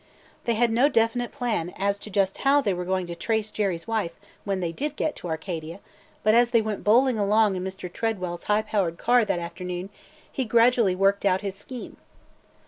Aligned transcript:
They 0.45 0.55
had 0.55 0.71
no 0.71 0.89
definite 0.89 1.31
plan 1.31 1.75
as 1.77 1.99
to 1.99 2.09
just 2.09 2.39
how 2.39 2.59
they 2.59 2.73
were 2.73 2.85
going 2.85 3.05
to 3.05 3.13
trace 3.13 3.51
Jerry's 3.51 3.85
wife 3.87 4.13
when 4.45 4.59
they 4.59 4.71
did 4.71 4.95
get 4.95 5.15
to 5.17 5.27
Arcadia, 5.27 5.79
but 6.23 6.33
as 6.33 6.49
they 6.49 6.59
went 6.59 6.83
bowling 6.83 7.19
along 7.19 7.55
in 7.55 7.63
Mr. 7.63 7.87
Tredwell's 7.87 8.45
high 8.45 8.63
powered 8.63 8.97
car 8.97 9.23
that 9.23 9.37
afternoon, 9.37 9.91
he 10.31 10.43
gradually 10.43 10.95
worked 10.95 11.23
out 11.23 11.41
his 11.41 11.53
scheme. 11.55 11.97